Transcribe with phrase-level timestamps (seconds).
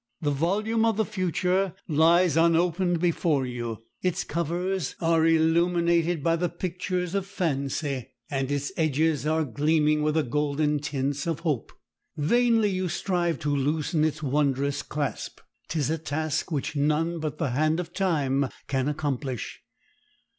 [0.19, 3.83] The volume of the future lies unopened before you.
[4.01, 10.15] Its covers are illuminated by the pictures of fancy, and its edges are gleaming with
[10.15, 11.71] the golden tints of hope.
[12.17, 17.51] Vainly you strive to loosen its wondrous clasp; 'tis a task which none but the
[17.51, 19.61] hand of Time can accomplish.